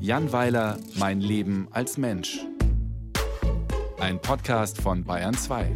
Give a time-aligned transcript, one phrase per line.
[0.00, 2.38] Jan Weiler, Mein Leben als Mensch.
[3.98, 5.70] Ein Podcast von Bayern 2.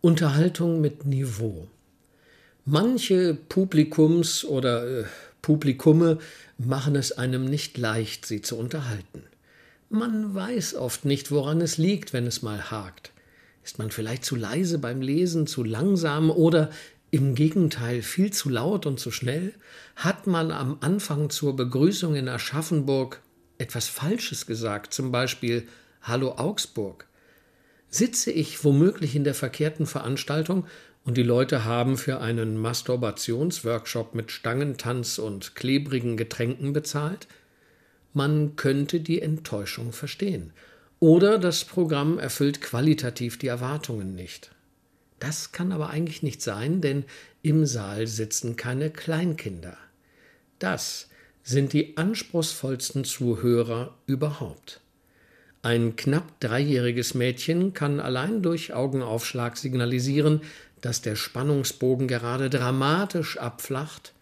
[0.00, 1.68] Unterhaltung mit Niveau.
[2.64, 5.04] Manche Publikums oder äh,
[5.40, 6.18] Publikumme
[6.58, 9.22] machen es einem nicht leicht, sie zu unterhalten.
[9.88, 13.12] Man weiß oft nicht, woran es liegt, wenn es mal hakt.
[13.64, 16.70] Ist man vielleicht zu leise beim Lesen, zu langsam oder
[17.10, 19.54] im Gegenteil viel zu laut und zu schnell?
[19.96, 23.20] Hat man am Anfang zur Begrüßung in Aschaffenburg
[23.58, 25.66] etwas Falsches gesagt, zum Beispiel
[26.02, 27.06] Hallo Augsburg?
[27.88, 30.66] Sitze ich womöglich in der verkehrten Veranstaltung
[31.04, 37.26] und die Leute haben für einen Masturbationsworkshop mit Stangentanz und klebrigen Getränken bezahlt?
[38.12, 40.52] Man könnte die Enttäuschung verstehen.
[41.00, 44.50] Oder das Programm erfüllt qualitativ die Erwartungen nicht.
[45.20, 47.04] Das kann aber eigentlich nicht sein, denn
[47.42, 49.76] im Saal sitzen keine Kleinkinder.
[50.58, 51.08] Das
[51.42, 54.80] sind die anspruchsvollsten Zuhörer überhaupt.
[55.62, 60.40] Ein knapp dreijähriges Mädchen kann allein durch Augenaufschlag signalisieren,
[60.80, 64.14] dass der Spannungsbogen gerade dramatisch abflacht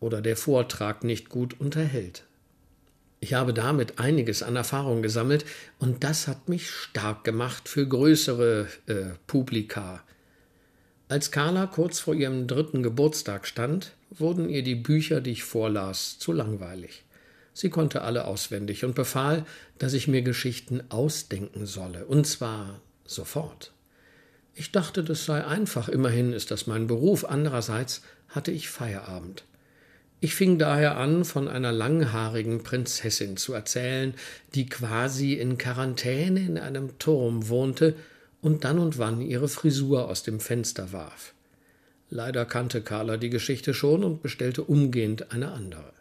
[0.00, 2.24] oder der Vortrag nicht gut unterhält.
[3.20, 5.44] Ich habe damit einiges an Erfahrung gesammelt
[5.78, 10.02] und das hat mich stark gemacht für größere äh, Publika.
[11.12, 16.18] Als Carla kurz vor ihrem dritten Geburtstag stand, wurden ihr die Bücher, die ich vorlas,
[16.18, 17.04] zu langweilig.
[17.52, 19.44] Sie konnte alle auswendig und befahl,
[19.76, 23.72] dass ich mir Geschichten ausdenken solle, und zwar sofort.
[24.54, 29.44] Ich dachte, das sei einfach, immerhin ist das mein Beruf, andererseits hatte ich Feierabend.
[30.20, 34.14] Ich fing daher an, von einer langhaarigen Prinzessin zu erzählen,
[34.54, 37.96] die quasi in Quarantäne in einem Turm wohnte
[38.42, 41.32] und dann und wann ihre Frisur aus dem Fenster warf.
[42.10, 45.92] Leider kannte Carla die Geschichte schon und bestellte umgehend eine andere.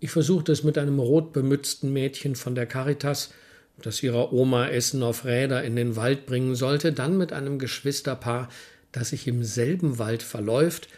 [0.00, 3.32] Ich versuchte es mit einem rotbemützten Mädchen von der Caritas,
[3.80, 8.48] das ihrer Oma Essen auf Räder in den Wald bringen sollte, dann mit einem Geschwisterpaar,
[8.92, 10.88] das sich im selben Wald verläuft,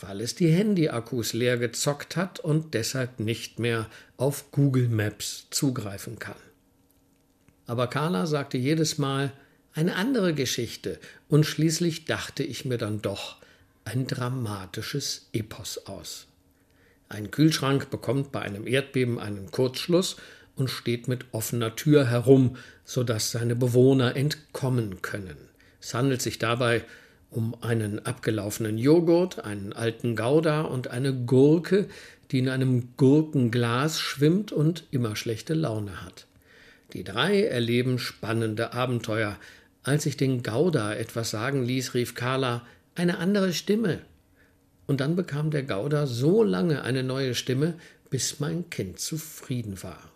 [0.00, 6.18] weil es die Handy-Akkus leer gezockt hat und deshalb nicht mehr auf Google Maps zugreifen
[6.18, 6.34] kann.
[7.66, 9.32] Aber Carla sagte jedes Mal
[9.74, 13.36] eine andere Geschichte, und schließlich dachte ich mir dann doch
[13.84, 16.26] ein dramatisches Epos aus.
[17.08, 20.16] Ein Kühlschrank bekommt bei einem Erdbeben einen Kurzschluss
[20.56, 25.36] und steht mit offener Tür herum, so dass seine Bewohner entkommen können.
[25.80, 26.84] Es handelt sich dabei
[27.30, 31.88] um einen abgelaufenen Joghurt, einen alten Gouda und eine Gurke,
[32.30, 36.26] die in einem Gurkenglas schwimmt und immer schlechte Laune hat.
[36.92, 39.38] Die drei erleben spannende Abenteuer.
[39.82, 44.00] Als ich den Gouda etwas sagen ließ, rief Carla eine andere Stimme.
[44.86, 47.74] Und dann bekam der Gouda so lange eine neue Stimme,
[48.10, 50.12] bis mein Kind zufrieden war.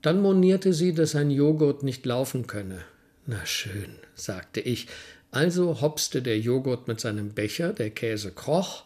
[0.00, 2.82] Dann monierte sie, dass ein Joghurt nicht laufen könne.
[3.26, 4.88] Na schön, sagte ich,
[5.30, 8.84] also hopste der Joghurt mit seinem Becher, der Käse kroch,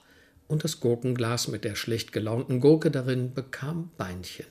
[0.49, 4.47] und das Gurkenglas mit der schlecht gelaunten Gurke darin bekam Beinchen.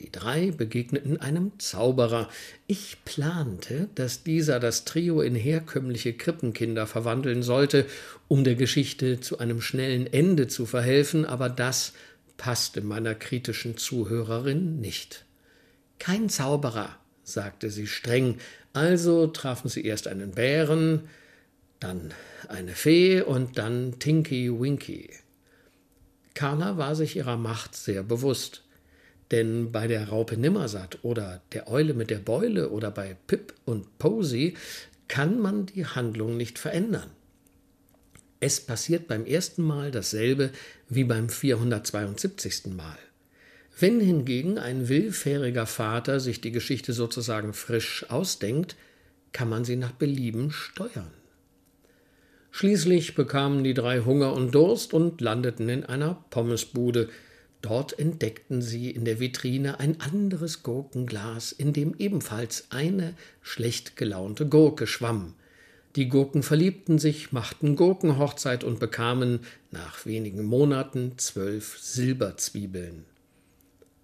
[0.00, 2.30] Die drei begegneten einem Zauberer.
[2.66, 7.84] Ich plante, dass dieser das Trio in herkömmliche Krippenkinder verwandeln sollte,
[8.26, 11.92] um der Geschichte zu einem schnellen Ende zu verhelfen, aber das
[12.38, 15.26] passte meiner kritischen Zuhörerin nicht.
[15.98, 18.38] Kein Zauberer, sagte sie streng,
[18.72, 21.10] also trafen sie erst einen Bären,
[21.78, 22.14] dann
[22.48, 25.10] eine Fee und dann Tinky Winky.
[26.32, 28.62] Carla war sich ihrer Macht sehr bewusst,
[29.30, 33.98] denn bei der Raupe Nimmersatt oder der Eule mit der Beule oder bei Pip und
[33.98, 34.54] Posy
[35.08, 37.10] kann man die Handlung nicht verändern.
[38.40, 40.50] Es passiert beim ersten Mal dasselbe
[40.88, 42.74] wie beim 472.
[42.74, 42.98] Mal.
[43.78, 48.76] Wenn hingegen ein willfähriger Vater sich die Geschichte sozusagen frisch ausdenkt,
[49.32, 51.12] kann man sie nach Belieben steuern.
[52.50, 57.08] Schließlich bekamen die drei Hunger und Durst und landeten in einer Pommesbude.
[57.62, 64.46] Dort entdeckten sie in der Vitrine ein anderes Gurkenglas, in dem ebenfalls eine schlecht gelaunte
[64.46, 65.34] Gurke schwamm.
[65.96, 69.40] Die Gurken verliebten sich, machten Gurkenhochzeit und bekamen
[69.72, 73.04] nach wenigen Monaten zwölf Silberzwiebeln.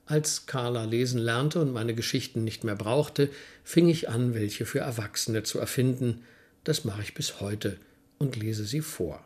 [0.04, 3.30] Als Carla lesen lernte und meine Geschichten nicht mehr brauchte,
[3.64, 6.22] fing ich an, welche für Erwachsene zu erfinden.
[6.64, 7.78] Das mache ich bis heute
[8.18, 9.24] und lese sie vor.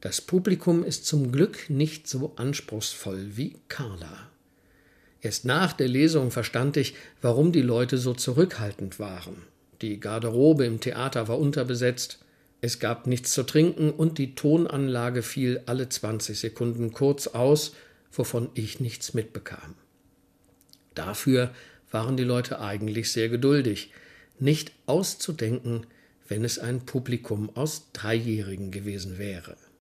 [0.00, 4.30] Das Publikum ist zum Glück nicht so anspruchsvoll wie Carla.
[5.22, 9.36] Erst nach der Lesung verstand ich, warum die Leute so zurückhaltend waren.
[9.82, 12.18] Die Garderobe im Theater war unterbesetzt,
[12.62, 17.74] Es gab nichts zu trinken und die Tonanlage fiel alle 20 Sekunden kurz aus,
[18.10, 19.74] wovon ich nichts mitbekam.
[20.94, 21.52] Dafür
[21.90, 23.92] waren die Leute eigentlich sehr geduldig.
[24.38, 25.86] Nicht auszudenken,
[26.28, 29.56] wenn es ein Publikum aus Dreijährigen gewesen wäre.